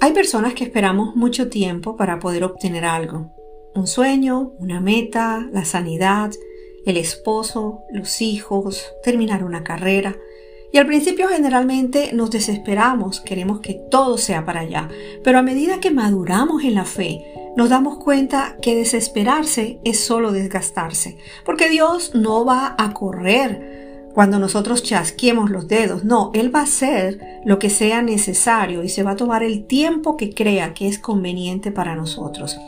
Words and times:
Hay 0.00 0.12
personas 0.12 0.54
que 0.54 0.62
esperamos 0.62 1.16
mucho 1.16 1.48
tiempo 1.48 1.96
para 1.96 2.20
poder 2.20 2.44
obtener 2.44 2.84
algo. 2.84 3.32
Un 3.74 3.88
sueño, 3.88 4.52
una 4.60 4.80
meta, 4.80 5.48
la 5.52 5.64
sanidad, 5.64 6.30
el 6.86 6.96
esposo, 6.96 7.82
los 7.90 8.22
hijos, 8.22 8.92
terminar 9.02 9.42
una 9.42 9.64
carrera. 9.64 10.16
Y 10.72 10.78
al 10.78 10.86
principio 10.86 11.26
generalmente 11.26 12.12
nos 12.12 12.30
desesperamos, 12.30 13.20
queremos 13.20 13.58
que 13.58 13.74
todo 13.74 14.18
sea 14.18 14.44
para 14.44 14.60
allá, 14.60 14.88
pero 15.24 15.38
a 15.38 15.42
medida 15.42 15.80
que 15.80 15.90
maduramos 15.90 16.62
en 16.62 16.74
la 16.74 16.84
fe, 16.84 17.24
nos 17.56 17.68
damos 17.68 17.98
cuenta 17.98 18.56
que 18.62 18.76
desesperarse 18.76 19.80
es 19.84 19.98
solo 19.98 20.30
desgastarse, 20.30 21.18
porque 21.44 21.68
Dios 21.68 22.14
no 22.14 22.44
va 22.44 22.76
a 22.78 22.94
correr 22.94 23.87
cuando 24.18 24.40
nosotros 24.40 24.82
chasquemos 24.82 25.48
los 25.48 25.68
dedos. 25.68 26.02
No, 26.02 26.32
Él 26.34 26.52
va 26.52 26.58
a 26.58 26.64
hacer 26.64 27.20
lo 27.44 27.60
que 27.60 27.70
sea 27.70 28.02
necesario 28.02 28.82
y 28.82 28.88
se 28.88 29.04
va 29.04 29.12
a 29.12 29.16
tomar 29.16 29.44
el 29.44 29.64
tiempo 29.64 30.16
que 30.16 30.34
crea 30.34 30.74
que 30.74 30.88
es 30.88 30.98
conveniente 30.98 31.70
para 31.70 31.94
nosotros. 31.94 32.58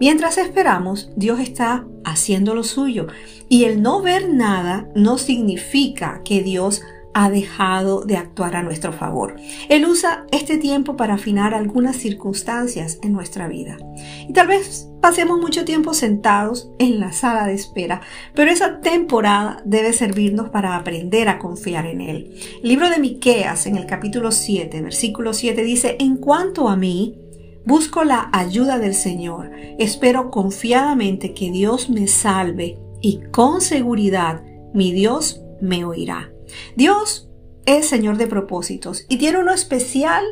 Mientras 0.00 0.38
esperamos, 0.38 1.10
Dios 1.14 1.40
está 1.40 1.84
haciendo 2.04 2.54
lo 2.54 2.64
suyo 2.64 3.08
y 3.50 3.64
el 3.64 3.82
no 3.82 4.00
ver 4.00 4.32
nada 4.32 4.88
no 4.94 5.18
significa 5.18 6.22
que 6.24 6.42
Dios 6.42 6.80
ha 7.14 7.30
dejado 7.30 8.02
de 8.02 8.16
actuar 8.16 8.56
a 8.56 8.62
nuestro 8.62 8.92
favor. 8.92 9.36
Él 9.68 9.86
usa 9.86 10.26
este 10.32 10.58
tiempo 10.58 10.96
para 10.96 11.14
afinar 11.14 11.54
algunas 11.54 11.96
circunstancias 11.96 12.98
en 13.02 13.12
nuestra 13.12 13.46
vida. 13.46 13.78
Y 14.28 14.32
tal 14.32 14.48
vez 14.48 14.90
pasemos 15.00 15.40
mucho 15.40 15.64
tiempo 15.64 15.94
sentados 15.94 16.70
en 16.78 16.98
la 16.98 17.12
sala 17.12 17.46
de 17.46 17.54
espera, 17.54 18.00
pero 18.34 18.50
esa 18.50 18.80
temporada 18.80 19.62
debe 19.64 19.92
servirnos 19.92 20.50
para 20.50 20.76
aprender 20.76 21.28
a 21.28 21.38
confiar 21.38 21.86
en 21.86 22.00
Él. 22.00 22.34
El 22.62 22.68
libro 22.68 22.90
de 22.90 22.98
Miqueas 22.98 23.66
en 23.66 23.76
el 23.76 23.86
capítulo 23.86 24.32
7, 24.32 24.82
versículo 24.82 25.32
7 25.32 25.62
dice, 25.62 25.96
"En 26.00 26.16
cuanto 26.16 26.68
a 26.68 26.76
mí, 26.76 27.20
busco 27.64 28.02
la 28.02 28.28
ayuda 28.32 28.78
del 28.78 28.94
Señor, 28.94 29.52
espero 29.78 30.30
confiadamente 30.32 31.32
que 31.32 31.52
Dios 31.52 31.90
me 31.90 32.08
salve 32.08 32.76
y 33.00 33.20
con 33.30 33.60
seguridad 33.60 34.42
mi 34.72 34.90
Dios 34.90 35.42
me 35.60 35.84
oirá." 35.84 36.33
Dios 36.76 37.28
es 37.66 37.88
Señor 37.88 38.16
de 38.16 38.26
propósitos 38.26 39.06
y 39.08 39.18
tiene 39.18 39.38
uno 39.38 39.52
especial 39.52 40.24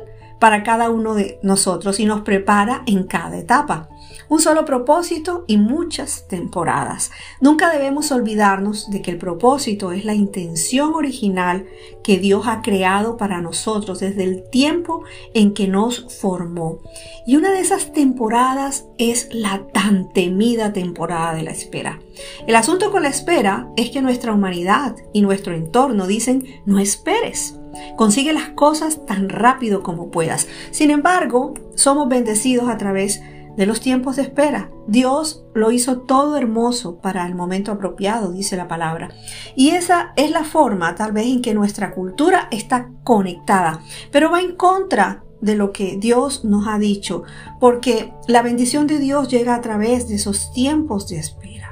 para 0.43 0.65
cada 0.65 0.91
uno 0.91 1.15
de 1.15 1.39
nosotros 1.45 2.01
y 2.01 2.05
nos 2.05 2.23
prepara 2.23 2.83
en 2.87 3.05
cada 3.05 3.39
etapa. 3.39 3.89
Un 4.29 4.41
solo 4.41 4.65
propósito 4.65 5.45
y 5.47 5.57
muchas 5.57 6.27
temporadas. 6.27 7.12
Nunca 7.41 7.71
debemos 7.71 8.11
olvidarnos 8.11 8.91
de 8.91 9.03
que 9.03 9.12
el 9.12 9.19
propósito 9.19 9.93
es 9.93 10.05
la 10.05 10.15
intención 10.15 10.95
original 10.95 11.67
que 12.03 12.19
Dios 12.19 12.49
ha 12.49 12.61
creado 12.61 13.17
para 13.17 13.41
nosotros 13.41 14.01
desde 14.01 14.25
el 14.25 14.43
tiempo 14.51 15.05
en 15.33 15.55
que 15.55 15.69
nos 15.69 16.12
formó. 16.21 16.81
Y 17.25 17.37
una 17.37 17.53
de 17.53 17.61
esas 17.61 17.93
temporadas 17.93 18.87
es 18.99 19.29
la 19.31 19.69
tan 19.73 20.12
temida 20.12 20.73
temporada 20.73 21.34
de 21.34 21.45
la 21.45 21.53
espera. 21.53 22.01
El 22.49 22.56
asunto 22.56 22.91
con 22.91 23.05
la 23.05 23.11
espera 23.11 23.69
es 23.77 23.91
que 23.91 24.03
nuestra 24.03 24.33
humanidad 24.33 24.97
y 25.12 25.23
nuestro 25.23 25.55
entorno 25.55 26.09
dicen 26.09 26.45
no 26.67 26.81
esperes. 26.81 27.62
Consigue 27.97 28.33
las 28.33 28.51
cosas 28.51 29.05
tan 29.06 29.28
rápido 29.28 29.83
como 29.83 30.11
puedas. 30.11 30.48
Sin 30.70 30.91
embargo, 30.91 31.55
somos 31.75 32.09
bendecidos 32.09 32.69
a 32.69 32.78
través 32.78 33.20
de 33.56 33.67
los 33.67 33.81
tiempos 33.81 34.17
de 34.17 34.23
espera. 34.23 34.70
Dios 34.87 35.45
lo 35.55 35.70
hizo 35.70 35.98
todo 36.00 36.37
hermoso 36.37 36.97
para 36.97 37.27
el 37.27 37.34
momento 37.34 37.73
apropiado, 37.73 38.33
dice 38.33 38.56
la 38.56 38.69
palabra. 38.69 39.11
Y 39.56 39.70
esa 39.70 40.12
es 40.17 40.31
la 40.31 40.45
forma 40.45 40.95
tal 40.95 41.12
vez 41.12 41.27
en 41.27 41.43
que 41.43 41.55
nuestra 41.55 41.93
cultura 41.93 42.48
está 42.50 42.91
conectada, 43.05 43.81
pero 44.11 44.31
va 44.31 44.41
en 44.41 44.56
contra 44.56 45.25
de 45.41 45.56
lo 45.56 45.73
que 45.73 45.97
Dios 45.97 46.45
nos 46.45 46.69
ha 46.69 46.78
dicho, 46.78 47.25
porque 47.60 48.12
la 48.28 48.43
bendición 48.43 48.87
de 48.87 48.99
Dios 48.99 49.28
llega 49.28 49.54
a 49.54 49.60
través 49.60 50.09
de 50.09 50.15
esos 50.15 50.53
tiempos 50.53 51.09
de 51.09 51.19
espera. 51.19 51.72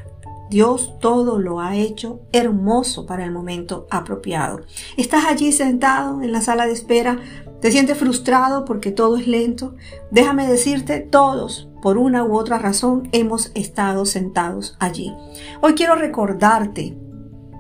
Dios 0.50 0.99
todo 0.99 1.38
lo 1.38 1.61
ha 1.61 1.77
hecho 1.77 2.22
hermoso 2.33 3.06
para 3.06 3.25
el 3.25 3.31
momento 3.31 3.87
apropiado. 3.88 4.62
Estás 4.97 5.25
allí 5.27 5.53
sentado 5.53 6.22
en 6.22 6.33
la 6.33 6.41
sala 6.41 6.66
de 6.66 6.72
espera, 6.72 7.21
te 7.61 7.71
sientes 7.71 7.97
frustrado 7.97 8.65
porque 8.65 8.91
todo 8.91 9.16
es 9.16 9.28
lento. 9.28 9.77
Déjame 10.11 10.49
decirte, 10.49 10.99
todos, 10.99 11.69
por 11.81 11.99
una 11.99 12.25
u 12.25 12.37
otra 12.37 12.59
razón, 12.59 13.09
hemos 13.12 13.53
estado 13.55 14.05
sentados 14.06 14.77
allí. 14.81 15.15
Hoy 15.61 15.75
quiero 15.75 15.94
recordarte 15.94 16.99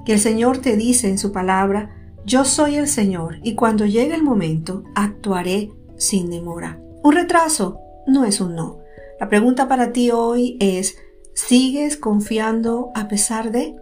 que 0.04 0.14
el 0.14 0.20
Señor 0.20 0.58
te 0.58 0.76
dice 0.76 1.08
en 1.08 1.18
su 1.18 1.30
palabra, 1.30 1.94
yo 2.26 2.44
soy 2.44 2.74
el 2.74 2.88
Señor 2.88 3.36
y 3.44 3.54
cuando 3.54 3.86
llegue 3.86 4.14
el 4.14 4.24
momento 4.24 4.82
actuaré 4.96 5.70
sin 5.96 6.28
demora. 6.28 6.80
Un 7.04 7.14
retraso 7.14 7.78
no 8.08 8.24
es 8.24 8.40
un 8.40 8.56
no. 8.56 8.78
La 9.20 9.28
pregunta 9.28 9.68
para 9.68 9.92
ti 9.92 10.10
hoy 10.10 10.56
es, 10.60 10.96
¿Sigues 11.46 11.96
confiando 11.96 12.90
a 12.94 13.08
pesar 13.08 13.50
de? 13.50 13.74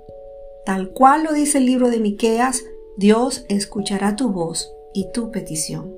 Tal 0.64 0.91
cual 0.91 1.24
lo 1.24 1.32
dice 1.32 1.58
el 1.58 1.66
libro 1.66 1.91
de 1.91 1.98
Miqueas, 1.98 2.62
Dios 2.96 3.44
escuchará 3.48 4.16
tu 4.16 4.30
voz 4.30 4.72
y 4.94 5.10
tu 5.12 5.32
petición. 5.32 5.97